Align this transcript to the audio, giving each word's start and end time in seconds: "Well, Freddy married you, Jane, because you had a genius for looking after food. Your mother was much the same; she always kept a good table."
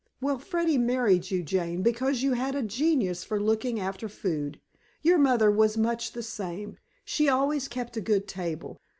"Well, 0.19 0.39
Freddy 0.39 0.79
married 0.79 1.29
you, 1.29 1.43
Jane, 1.43 1.83
because 1.83 2.23
you 2.23 2.33
had 2.33 2.55
a 2.55 2.63
genius 2.63 3.23
for 3.23 3.39
looking 3.39 3.79
after 3.79 4.09
food. 4.09 4.59
Your 5.03 5.19
mother 5.19 5.51
was 5.51 5.77
much 5.77 6.13
the 6.13 6.23
same; 6.23 6.79
she 7.05 7.29
always 7.29 7.67
kept 7.67 7.95
a 7.97 8.01
good 8.01 8.27
table." 8.27 8.79